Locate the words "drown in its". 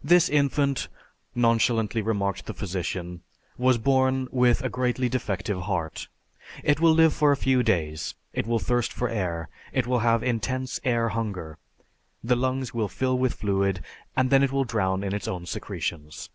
14.62-15.26